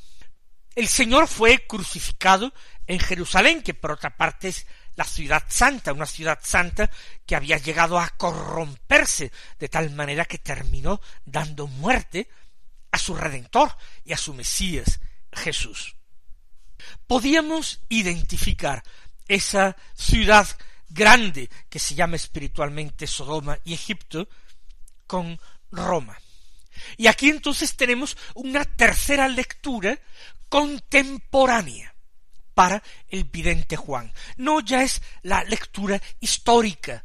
El 0.76 0.88
Señor 0.88 1.28
fue 1.28 1.66
crucificado 1.66 2.54
en 2.86 3.00
Jerusalén, 3.00 3.64
que 3.64 3.74
por 3.74 3.92
otra 3.92 4.16
parte 4.16 4.50
es 4.50 4.68
la 4.96 5.06
ciudad 5.06 5.44
santa, 5.48 5.94
una 5.94 6.06
ciudad 6.06 6.40
santa 6.44 6.90
que 7.26 7.36
había 7.36 7.58
llegado 7.58 8.00
a 8.00 8.10
corromperse 8.10 9.32
de 9.60 9.70
tal 9.70 9.92
manera 9.92 10.26
que 10.26 10.38
terminó 10.38 11.02
dando 11.26 11.68
muerte 11.68 12.30
a 12.92 12.98
su 12.98 13.16
Redentor 13.16 13.76
y 14.04 14.14
a 14.14 14.18
su 14.18 14.34
Mesías 14.34 15.00
Jesús. 15.32 15.96
podíamos 17.06 17.82
identificar 17.90 18.84
esa 19.28 19.76
ciudad 19.94 20.48
grande 20.90 21.50
que 21.70 21.80
se 21.80 21.96
llama 21.96 22.16
espiritualmente 22.16 23.08
Sodoma 23.08 23.60
y 23.66 23.74
Egipto 23.74 24.30
con 25.08 25.40
Roma. 25.72 26.18
Y 26.98 27.08
aquí 27.08 27.30
entonces 27.30 27.76
tenemos 27.76 28.18
una 28.36 28.66
tercera 28.66 29.28
lectura 29.28 30.00
contemporánea 30.50 31.94
para 32.54 32.82
el 33.10 33.24
vidente 33.26 33.76
Juan. 33.76 34.12
No 34.38 34.62
ya 34.62 34.84
es 34.84 35.02
la 35.22 35.44
lectura 35.44 36.02
histórica 36.20 37.04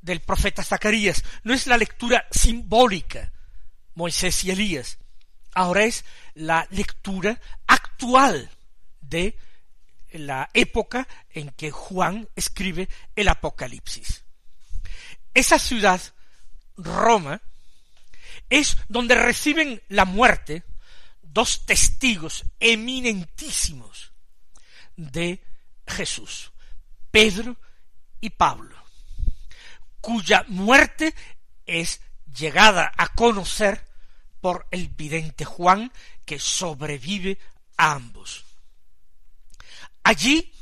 del 0.00 0.20
profeta 0.20 0.62
Zacarías, 0.62 1.24
no 1.42 1.54
es 1.54 1.66
la 1.66 1.76
lectura 1.76 2.26
simbólica, 2.30 3.32
Moisés 3.94 4.44
y 4.44 4.50
Elías, 4.50 4.98
ahora 5.54 5.84
es 5.84 6.04
la 6.34 6.66
lectura 6.70 7.40
actual 7.66 8.50
de 9.00 9.36
la 10.10 10.48
época 10.54 11.06
en 11.30 11.50
que 11.50 11.70
Juan 11.70 12.28
escribe 12.34 12.88
el 13.14 13.28
Apocalipsis. 13.28 14.24
Esa 15.34 15.58
ciudad, 15.58 16.00
Roma, 16.78 17.40
es 18.48 18.76
donde 18.88 19.14
reciben 19.14 19.82
la 19.88 20.04
muerte 20.04 20.62
dos 21.22 21.66
testigos 21.66 22.44
eminentísimos 22.58 24.12
de 24.96 25.42
Jesús, 25.86 26.52
Pedro 27.10 27.56
y 28.20 28.30
Pablo, 28.30 28.76
cuya 30.00 30.44
muerte 30.48 31.14
es 31.66 32.00
llegada 32.36 32.92
a 32.96 33.08
conocer 33.08 33.86
por 34.40 34.66
el 34.70 34.88
vidente 34.88 35.44
Juan 35.44 35.92
que 36.24 36.38
sobrevive 36.38 37.38
a 37.76 37.92
ambos. 37.92 38.44
Allí 40.02 40.52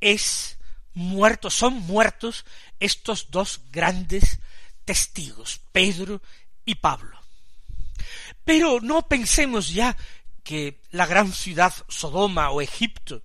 es 0.00 0.58
muerto, 0.92 1.50
son 1.50 1.74
muertos 1.74 2.44
estos 2.78 3.30
dos 3.30 3.62
grandes 3.70 4.38
testigos, 4.84 5.60
Pedro 5.72 6.22
y 6.64 6.76
Pablo. 6.76 7.18
Pero 8.44 8.80
no 8.80 9.08
pensemos 9.08 9.70
ya 9.72 9.96
que 10.42 10.80
la 10.90 11.06
gran 11.06 11.32
ciudad 11.32 11.72
Sodoma 11.88 12.50
o 12.50 12.60
Egipto 12.60 13.22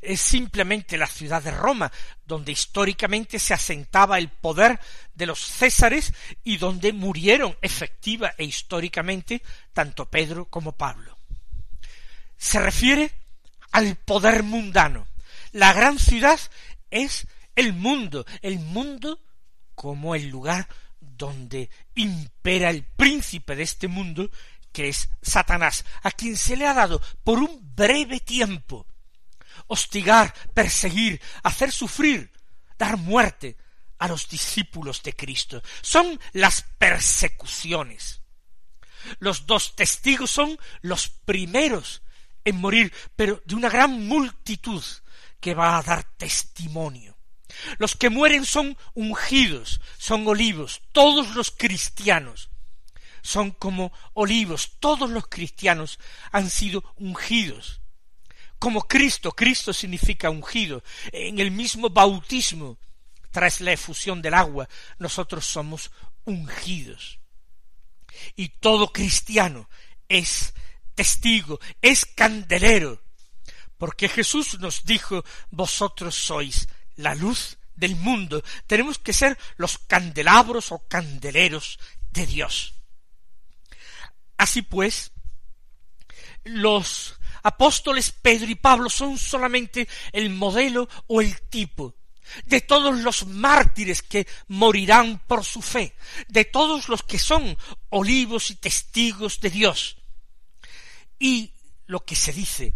es 0.00 0.20
simplemente 0.20 0.96
la 0.96 1.06
ciudad 1.06 1.42
de 1.42 1.50
Roma, 1.50 1.90
donde 2.24 2.52
históricamente 2.52 3.38
se 3.38 3.54
asentaba 3.54 4.18
el 4.18 4.28
poder 4.28 4.78
de 5.14 5.26
los 5.26 5.40
Césares 5.40 6.12
y 6.44 6.58
donde 6.58 6.92
murieron 6.92 7.56
efectiva 7.60 8.32
e 8.38 8.44
históricamente 8.44 9.42
tanto 9.72 10.08
Pedro 10.08 10.46
como 10.46 10.72
Pablo. 10.72 11.18
Se 12.36 12.60
refiere 12.60 13.10
al 13.72 13.96
poder 13.96 14.42
mundano. 14.42 15.08
La 15.52 15.72
gran 15.72 15.98
ciudad 15.98 16.38
es 16.90 17.26
el 17.56 17.72
mundo, 17.72 18.26
el 18.42 18.58
mundo 18.58 19.20
como 19.76 20.16
el 20.16 20.28
lugar 20.28 20.68
donde 20.98 21.70
impera 21.94 22.70
el 22.70 22.82
príncipe 22.82 23.54
de 23.54 23.62
este 23.62 23.86
mundo, 23.86 24.28
que 24.72 24.88
es 24.88 25.08
Satanás, 25.22 25.84
a 26.02 26.10
quien 26.10 26.36
se 26.36 26.56
le 26.56 26.66
ha 26.66 26.74
dado 26.74 27.00
por 27.22 27.38
un 27.38 27.60
breve 27.76 28.18
tiempo 28.18 28.86
hostigar, 29.68 30.34
perseguir, 30.54 31.20
hacer 31.42 31.72
sufrir, 31.72 32.32
dar 32.78 32.96
muerte 32.96 33.56
a 33.98 34.08
los 34.08 34.28
discípulos 34.28 35.02
de 35.02 35.14
Cristo. 35.14 35.62
Son 35.82 36.20
las 36.32 36.62
persecuciones. 36.78 38.20
Los 39.18 39.46
dos 39.46 39.76
testigos 39.76 40.30
son 40.30 40.58
los 40.82 41.08
primeros 41.08 42.02
en 42.44 42.56
morir, 42.56 42.92
pero 43.14 43.42
de 43.44 43.54
una 43.54 43.68
gran 43.68 44.06
multitud 44.06 44.82
que 45.40 45.54
va 45.54 45.78
a 45.78 45.82
dar 45.82 46.04
testimonio. 46.16 47.15
Los 47.78 47.94
que 47.94 48.10
mueren 48.10 48.44
son 48.44 48.76
ungidos, 48.94 49.80
son 49.98 50.26
olivos, 50.26 50.82
todos 50.92 51.34
los 51.34 51.50
cristianos 51.50 52.50
son 53.26 53.50
como 53.50 53.92
olivos, 54.14 54.76
todos 54.78 55.10
los 55.10 55.26
cristianos 55.26 55.98
han 56.30 56.48
sido 56.48 56.84
ungidos. 56.96 57.80
Como 58.58 58.82
Cristo, 58.82 59.32
Cristo 59.32 59.72
significa 59.72 60.30
ungido. 60.30 60.82
En 61.12 61.40
el 61.40 61.50
mismo 61.50 61.90
bautismo, 61.90 62.78
tras 63.32 63.60
la 63.60 63.72
efusión 63.72 64.22
del 64.22 64.34
agua, 64.34 64.68
nosotros 64.98 65.44
somos 65.44 65.90
ungidos. 66.24 67.18
Y 68.36 68.48
todo 68.48 68.92
cristiano 68.92 69.68
es 70.08 70.54
testigo, 70.94 71.60
es 71.82 72.06
candelero, 72.06 73.02
porque 73.76 74.08
Jesús 74.08 74.58
nos 74.60 74.84
dijo, 74.84 75.24
vosotros 75.50 76.14
sois 76.14 76.68
la 76.96 77.14
luz 77.14 77.58
del 77.74 77.96
mundo. 77.96 78.42
Tenemos 78.66 78.98
que 78.98 79.12
ser 79.12 79.38
los 79.56 79.78
candelabros 79.78 80.72
o 80.72 80.86
candeleros 80.88 81.78
de 82.10 82.26
Dios. 82.26 82.74
Así 84.36 84.62
pues, 84.62 85.12
los 86.44 87.16
apóstoles 87.42 88.10
Pedro 88.10 88.50
y 88.50 88.54
Pablo 88.54 88.90
son 88.90 89.18
solamente 89.18 89.88
el 90.12 90.30
modelo 90.30 90.88
o 91.06 91.20
el 91.20 91.42
tipo 91.42 91.94
de 92.44 92.60
todos 92.60 92.98
los 93.00 93.26
mártires 93.26 94.02
que 94.02 94.26
morirán 94.48 95.20
por 95.26 95.44
su 95.44 95.62
fe, 95.62 95.94
de 96.28 96.44
todos 96.44 96.88
los 96.88 97.02
que 97.02 97.18
son 97.18 97.56
olivos 97.90 98.50
y 98.50 98.56
testigos 98.56 99.40
de 99.40 99.50
Dios. 99.50 99.96
Y 101.18 101.52
lo 101.86 102.04
que 102.04 102.16
se 102.16 102.32
dice 102.32 102.74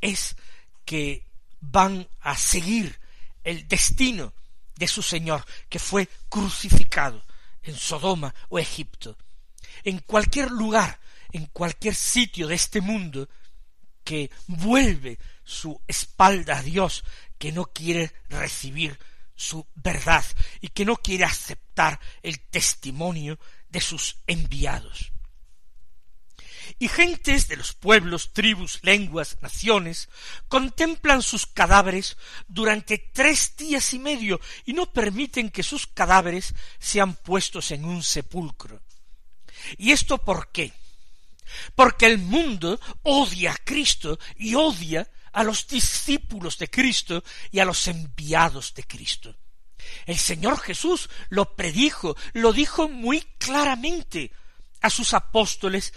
es 0.00 0.36
que 0.84 1.26
van 1.60 2.08
a 2.20 2.36
seguir 2.36 2.98
el 3.46 3.68
destino 3.68 4.34
de 4.74 4.88
su 4.88 5.02
Señor, 5.02 5.46
que 5.68 5.78
fue 5.78 6.08
crucificado 6.28 7.24
en 7.62 7.76
Sodoma 7.76 8.34
o 8.48 8.58
Egipto. 8.58 9.16
En 9.84 10.00
cualquier 10.00 10.50
lugar, 10.50 10.98
en 11.30 11.46
cualquier 11.46 11.94
sitio 11.94 12.48
de 12.48 12.56
este 12.56 12.80
mundo, 12.80 13.28
que 14.02 14.30
vuelve 14.48 15.18
su 15.44 15.80
espalda 15.86 16.58
a 16.58 16.62
Dios, 16.62 17.04
que 17.38 17.52
no 17.52 17.66
quiere 17.66 18.12
recibir 18.28 18.98
su 19.36 19.64
verdad 19.76 20.24
y 20.60 20.68
que 20.68 20.84
no 20.84 20.96
quiere 20.96 21.24
aceptar 21.24 22.00
el 22.22 22.40
testimonio 22.40 23.38
de 23.68 23.80
sus 23.80 24.16
enviados 24.26 25.12
y 26.78 26.88
gentes 26.88 27.48
de 27.48 27.56
los 27.56 27.72
pueblos, 27.72 28.32
tribus, 28.32 28.80
lenguas, 28.82 29.38
naciones, 29.40 30.08
contemplan 30.48 31.22
sus 31.22 31.46
cadáveres 31.46 32.16
durante 32.48 32.98
tres 32.98 33.56
días 33.56 33.94
y 33.94 33.98
medio 33.98 34.40
y 34.64 34.74
no 34.74 34.92
permiten 34.92 35.50
que 35.50 35.62
sus 35.62 35.86
cadáveres 35.86 36.54
sean 36.78 37.14
puestos 37.14 37.70
en 37.70 37.84
un 37.84 38.02
sepulcro. 38.02 38.82
¿Y 39.78 39.92
esto 39.92 40.18
por 40.18 40.52
qué? 40.52 40.72
Porque 41.74 42.06
el 42.06 42.18
mundo 42.18 42.78
odia 43.02 43.52
a 43.52 43.56
Cristo 43.56 44.18
y 44.36 44.54
odia 44.54 45.08
a 45.32 45.42
los 45.42 45.66
discípulos 45.66 46.58
de 46.58 46.68
Cristo 46.68 47.24
y 47.50 47.58
a 47.60 47.64
los 47.64 47.88
enviados 47.88 48.74
de 48.74 48.84
Cristo. 48.84 49.34
El 50.04 50.18
Señor 50.18 50.58
Jesús 50.58 51.08
lo 51.28 51.54
predijo, 51.54 52.16
lo 52.32 52.52
dijo 52.52 52.88
muy 52.88 53.20
claramente 53.38 54.32
a 54.80 54.90
sus 54.90 55.14
apóstoles 55.14 55.92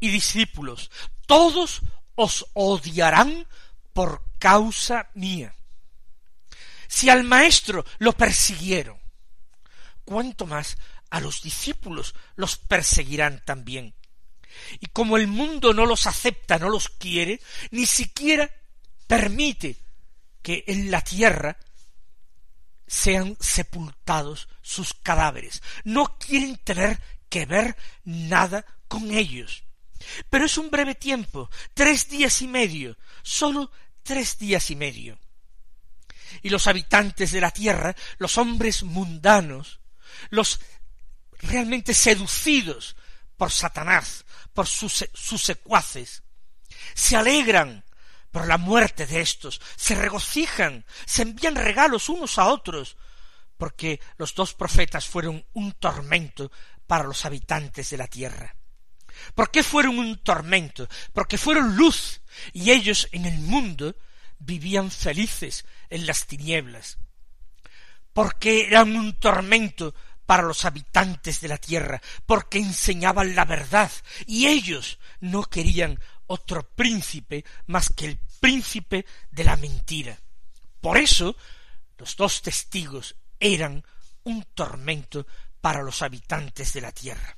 y 0.00 0.08
discípulos, 0.08 0.90
todos 1.26 1.82
os 2.14 2.46
odiarán 2.54 3.46
por 3.92 4.24
causa 4.38 5.10
mía. 5.14 5.54
Si 6.88 7.08
al 7.08 7.22
maestro 7.22 7.84
lo 7.98 8.12
persiguieron, 8.12 8.98
cuánto 10.04 10.46
más 10.46 10.76
a 11.10 11.20
los 11.20 11.42
discípulos 11.42 12.14
los 12.34 12.56
perseguirán 12.56 13.42
también. 13.44 13.94
Y 14.80 14.86
como 14.86 15.16
el 15.16 15.28
mundo 15.28 15.72
no 15.72 15.86
los 15.86 16.06
acepta, 16.06 16.58
no 16.58 16.68
los 16.68 16.88
quiere, 16.88 17.40
ni 17.70 17.86
siquiera 17.86 18.50
permite 19.06 19.76
que 20.42 20.64
en 20.66 20.90
la 20.90 21.02
tierra 21.02 21.56
sean 22.86 23.36
sepultados 23.38 24.48
sus 24.62 24.94
cadáveres. 24.94 25.62
No 25.84 26.18
quieren 26.18 26.56
tener 26.56 27.00
que 27.28 27.46
ver 27.46 27.76
nada 28.04 28.64
con 28.88 29.12
ellos. 29.12 29.62
Pero 30.28 30.46
es 30.46 30.58
un 30.58 30.70
breve 30.70 30.94
tiempo, 30.94 31.50
tres 31.74 32.08
días 32.08 32.42
y 32.42 32.48
medio, 32.48 32.96
sólo 33.22 33.70
tres 34.02 34.38
días 34.38 34.70
y 34.70 34.76
medio. 34.76 35.18
Y 36.42 36.50
los 36.50 36.66
habitantes 36.66 37.32
de 37.32 37.40
la 37.40 37.50
tierra, 37.50 37.94
los 38.18 38.38
hombres 38.38 38.82
mundanos, 38.82 39.80
los 40.30 40.60
realmente 41.38 41.94
seducidos 41.94 42.96
por 43.36 43.50
Satanás, 43.50 44.24
por 44.52 44.66
sus, 44.66 45.08
sus 45.14 45.42
secuaces, 45.42 46.22
se 46.94 47.16
alegran 47.16 47.84
por 48.30 48.46
la 48.46 48.58
muerte 48.58 49.06
de 49.06 49.20
éstos, 49.20 49.60
se 49.76 49.94
regocijan, 49.94 50.84
se 51.04 51.22
envían 51.22 51.56
regalos 51.56 52.08
unos 52.08 52.38
a 52.38 52.46
otros, 52.46 52.96
porque 53.56 54.00
los 54.16 54.34
dos 54.34 54.54
profetas 54.54 55.06
fueron 55.06 55.44
un 55.52 55.72
tormento 55.72 56.50
para 56.86 57.04
los 57.04 57.24
habitantes 57.24 57.90
de 57.90 57.96
la 57.96 58.06
tierra. 58.06 58.54
¿Por 59.34 59.50
qué 59.50 59.62
fueron 59.62 59.98
un 59.98 60.18
tormento? 60.18 60.88
Porque 61.12 61.38
fueron 61.38 61.76
luz 61.76 62.20
y 62.52 62.70
ellos 62.70 63.08
en 63.12 63.26
el 63.26 63.38
mundo 63.38 63.96
vivían 64.38 64.90
felices 64.90 65.64
en 65.88 66.06
las 66.06 66.26
tinieblas. 66.26 66.98
Porque 68.12 68.66
eran 68.66 68.96
un 68.96 69.18
tormento 69.18 69.94
para 70.26 70.42
los 70.42 70.64
habitantes 70.64 71.40
de 71.40 71.48
la 71.48 71.58
tierra, 71.58 72.00
porque 72.24 72.58
enseñaban 72.58 73.34
la 73.34 73.44
verdad 73.44 73.90
y 74.26 74.46
ellos 74.46 74.98
no 75.20 75.42
querían 75.42 75.98
otro 76.26 76.62
príncipe 76.62 77.44
más 77.66 77.90
que 77.90 78.06
el 78.06 78.18
príncipe 78.38 79.04
de 79.32 79.44
la 79.44 79.56
mentira. 79.56 80.16
Por 80.80 80.98
eso 80.98 81.36
los 81.98 82.16
dos 82.16 82.42
testigos 82.42 83.16
eran 83.40 83.84
un 84.22 84.44
tormento 84.54 85.26
para 85.60 85.82
los 85.82 86.02
habitantes 86.02 86.72
de 86.72 86.80
la 86.80 86.92
tierra. 86.92 87.36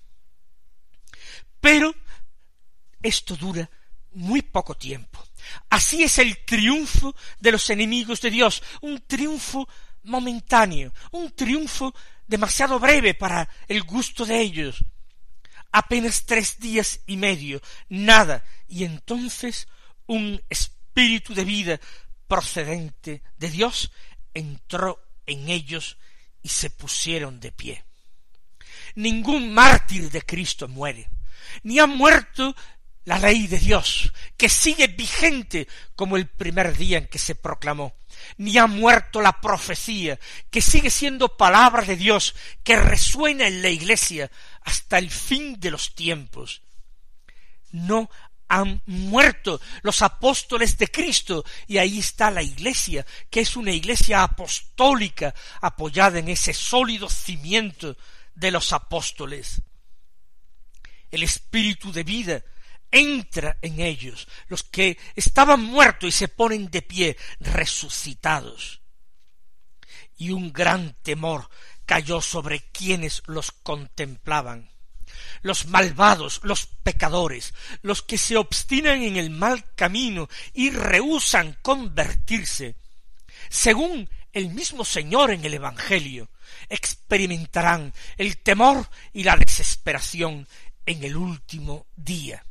Pero 1.62 1.94
esto 3.00 3.36
dura 3.36 3.70
muy 4.14 4.42
poco 4.42 4.74
tiempo. 4.76 5.24
Así 5.70 6.02
es 6.02 6.18
el 6.18 6.44
triunfo 6.44 7.14
de 7.38 7.52
los 7.52 7.70
enemigos 7.70 8.20
de 8.20 8.30
Dios, 8.30 8.62
un 8.80 9.00
triunfo 9.06 9.68
momentáneo, 10.02 10.92
un 11.12 11.30
triunfo 11.30 11.94
demasiado 12.26 12.80
breve 12.80 13.14
para 13.14 13.48
el 13.68 13.84
gusto 13.84 14.26
de 14.26 14.40
ellos. 14.40 14.84
Apenas 15.70 16.26
tres 16.26 16.58
días 16.58 16.98
y 17.06 17.16
medio, 17.16 17.62
nada, 17.88 18.44
y 18.66 18.84
entonces 18.84 19.68
un 20.06 20.42
espíritu 20.50 21.32
de 21.32 21.44
vida 21.44 21.80
procedente 22.26 23.22
de 23.38 23.50
Dios 23.50 23.92
entró 24.34 25.00
en 25.26 25.48
ellos 25.48 25.96
y 26.42 26.48
se 26.48 26.70
pusieron 26.70 27.38
de 27.38 27.52
pie. 27.52 27.84
Ningún 28.96 29.54
mártir 29.54 30.10
de 30.10 30.22
Cristo 30.22 30.66
muere, 30.66 31.08
ni 31.62 31.78
ha 31.78 31.86
muerto 31.86 32.54
la 33.04 33.18
ley 33.18 33.46
de 33.46 33.58
Dios, 33.58 34.12
que 34.36 34.48
sigue 34.48 34.86
vigente 34.86 35.66
como 35.96 36.16
el 36.16 36.28
primer 36.28 36.76
día 36.76 36.98
en 36.98 37.08
que 37.08 37.18
se 37.18 37.34
proclamó, 37.34 37.94
ni 38.36 38.56
ha 38.58 38.66
muerto 38.66 39.20
la 39.20 39.40
profecía, 39.40 40.18
que 40.50 40.62
sigue 40.62 40.90
siendo 40.90 41.36
palabra 41.36 41.82
de 41.82 41.96
Dios, 41.96 42.34
que 42.62 42.76
resuena 42.76 43.48
en 43.48 43.62
la 43.62 43.70
iglesia 43.70 44.30
hasta 44.62 44.98
el 44.98 45.10
fin 45.10 45.58
de 45.58 45.70
los 45.70 45.94
tiempos. 45.94 46.62
No 47.72 48.08
han 48.48 48.82
muerto 48.84 49.60
los 49.80 50.02
apóstoles 50.02 50.76
de 50.76 50.88
Cristo 50.88 51.42
y 51.66 51.78
ahí 51.78 51.98
está 51.98 52.30
la 52.30 52.42
iglesia, 52.42 53.04
que 53.30 53.40
es 53.40 53.56
una 53.56 53.72
iglesia 53.72 54.22
apostólica 54.22 55.34
apoyada 55.60 56.18
en 56.18 56.28
ese 56.28 56.52
sólido 56.52 57.08
cimiento 57.08 57.96
de 58.34 58.50
los 58.50 58.72
apóstoles. 58.74 59.62
El 61.12 61.22
espíritu 61.22 61.92
de 61.92 62.02
vida 62.02 62.42
entra 62.90 63.56
en 63.62 63.80
ellos, 63.80 64.26
los 64.48 64.62
que 64.62 64.98
estaban 65.14 65.62
muertos 65.62 66.08
y 66.08 66.12
se 66.12 66.28
ponen 66.28 66.70
de 66.70 66.82
pie, 66.82 67.16
resucitados. 67.38 68.80
Y 70.16 70.30
un 70.30 70.52
gran 70.52 70.94
temor 71.02 71.48
cayó 71.86 72.20
sobre 72.20 72.60
quienes 72.70 73.22
los 73.26 73.52
contemplaban. 73.52 74.70
Los 75.42 75.66
malvados, 75.66 76.40
los 76.42 76.66
pecadores, 76.66 77.54
los 77.82 78.02
que 78.02 78.18
se 78.18 78.36
obstinan 78.36 79.02
en 79.02 79.16
el 79.16 79.30
mal 79.30 79.74
camino 79.74 80.28
y 80.52 80.70
rehusan 80.70 81.58
convertirse, 81.62 82.76
según 83.48 84.08
el 84.32 84.48
mismo 84.48 84.84
Señor 84.84 85.30
en 85.30 85.44
el 85.44 85.54
Evangelio, 85.54 86.30
experimentarán 86.68 87.92
el 88.16 88.38
temor 88.38 88.88
y 89.12 89.24
la 89.24 89.36
desesperación 89.36 90.48
en 90.86 91.04
el 91.04 91.16
último 91.16 91.86
día. 91.96 92.44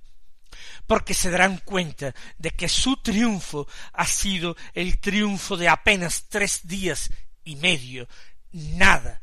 Porque 0.86 1.14
se 1.14 1.30
darán 1.30 1.58
cuenta 1.60 2.14
de 2.38 2.52
que 2.52 2.68
su 2.68 2.98
triunfo 2.98 3.68
ha 3.94 4.06
sido 4.06 4.56
el 4.74 5.00
triunfo 5.00 5.58
de 5.58 5.70
apenas 5.70 6.26
tres 6.28 6.68
días 6.68 7.10
y 7.44 7.56
medio, 7.56 8.08
nada, 8.52 9.22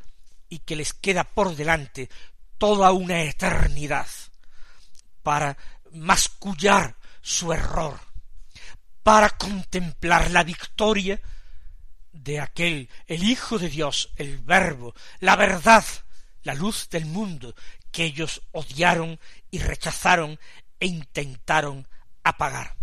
y 0.49 0.59
que 0.59 0.75
les 0.75 0.93
queda 0.93 1.23
por 1.23 1.55
delante 1.55 2.09
toda 2.57 2.91
una 2.91 3.21
eternidad 3.21 4.07
para 5.23 5.57
mascullar 5.91 6.95
su 7.21 7.53
error, 7.53 7.99
para 9.03 9.29
contemplar 9.29 10.31
la 10.31 10.43
victoria 10.43 11.21
de 12.11 12.39
aquel, 12.39 12.89
el 13.07 13.23
Hijo 13.23 13.57
de 13.57 13.69
Dios, 13.69 14.11
el 14.17 14.39
Verbo, 14.39 14.93
la 15.19 15.35
verdad, 15.35 15.85
la 16.43 16.53
luz 16.53 16.89
del 16.89 17.05
mundo, 17.05 17.55
que 17.91 18.03
ellos 18.03 18.41
odiaron 18.51 19.19
y 19.51 19.59
rechazaron 19.59 20.39
e 20.79 20.87
intentaron 20.87 21.87
apagar. 22.23 22.75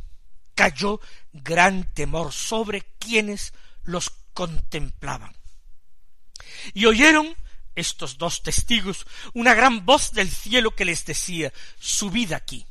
Cayó 0.54 1.00
gran 1.32 1.84
temor 1.94 2.32
sobre 2.32 2.82
quienes 2.98 3.52
los 3.82 4.10
contemplaban. 4.32 5.34
Y 6.74 6.86
oyeron 6.86 7.36
estos 7.74 8.16
dos 8.18 8.42
testigos 8.42 9.06
una 9.34 9.54
gran 9.54 9.84
voz 9.84 10.12
del 10.12 10.30
cielo 10.30 10.74
que 10.74 10.84
les 10.84 11.04
decía 11.04 11.52
subid 11.78 12.32
aquí. 12.32 12.66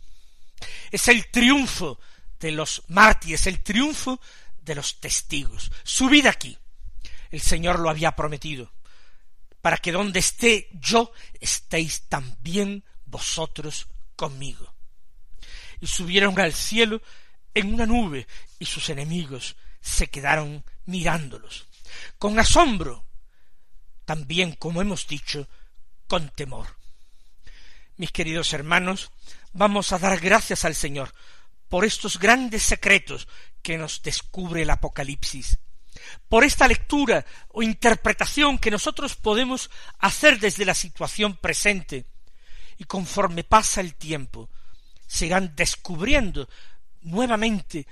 Es 0.92 1.08
el 1.08 1.30
triunfo 1.30 2.00
de 2.40 2.52
los 2.52 2.84
mártires, 2.88 3.48
el 3.48 3.62
triunfo 3.62 4.20
de 4.62 4.76
los 4.76 5.00
testigos. 5.00 5.72
Subid 5.84 6.26
aquí. 6.26 6.58
El 7.32 7.42
Señor 7.42 7.80
lo 7.80 7.90
había 7.90 8.16
prometido, 8.16 8.72
para 9.66 9.80
que 9.80 9.92
donde 9.92 10.20
esté 10.20 10.70
yo 10.74 11.12
estéis 11.42 12.04
también 12.08 12.84
vosotros 13.04 13.88
conmigo. 14.16 14.72
Y 15.82 15.88
subieron 15.88 16.40
al 16.40 16.54
cielo 16.54 17.02
en 17.52 17.74
una 17.74 17.88
nube 17.88 18.28
y 18.60 18.68
sus 18.68 18.90
enemigos 18.92 19.56
se 19.82 20.06
quedaron 20.06 20.64
mirándolos, 20.86 21.66
con 22.20 22.38
asombro, 22.38 23.08
también 24.06 24.52
como 24.52 24.84
hemos 24.84 25.08
dicho, 25.08 25.50
con 26.06 26.30
temor. 26.30 26.68
Mis 27.98 28.12
queridos 28.12 28.54
hermanos, 28.54 29.10
vamos 29.52 29.92
a 29.94 29.98
dar 29.98 30.20
gracias 30.20 30.64
al 30.64 30.76
Señor 30.76 31.12
por 31.70 31.86
estos 31.86 32.20
grandes 32.20 32.62
secretos 32.62 33.28
que 33.64 33.80
nos 33.80 34.04
descubre 34.04 34.62
el 34.62 34.70
Apocalipsis, 34.70 35.58
por 36.30 36.44
esta 36.44 36.68
lectura 36.68 37.26
o 37.50 37.64
interpretación 37.64 38.58
que 38.58 38.72
nosotros 38.72 39.16
podemos 39.16 39.70
hacer 40.00 40.40
desde 40.40 40.66
la 40.66 40.74
situación 40.74 41.38
presente, 41.38 42.06
y 42.78 42.84
conforme 42.86 43.44
pasa 43.44 43.82
el 43.82 43.96
tiempo, 43.96 44.50
se 45.08 45.28
irán 45.28 45.54
descubriendo 45.56 46.50
nuevamente 47.02 47.88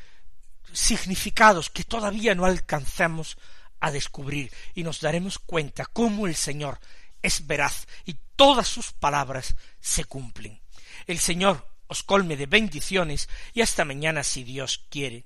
significados 0.71 1.69
que 1.69 1.83
todavía 1.83 2.35
no 2.35 2.45
alcanzamos 2.45 3.37
a 3.79 3.91
descubrir 3.91 4.51
y 4.73 4.83
nos 4.83 5.01
daremos 5.01 5.39
cuenta 5.39 5.85
cómo 5.85 6.27
el 6.27 6.35
Señor 6.35 6.79
es 7.21 7.45
veraz 7.45 7.87
y 8.05 8.15
todas 8.35 8.67
sus 8.67 8.91
palabras 8.91 9.55
se 9.79 10.05
cumplen. 10.05 10.59
El 11.05 11.19
Señor 11.19 11.67
os 11.87 12.03
colme 12.03 12.37
de 12.37 12.45
bendiciones 12.45 13.29
y 13.53 13.61
hasta 13.61 13.85
mañana 13.85 14.23
si 14.23 14.43
Dios 14.43 14.85
quiere. 14.89 15.25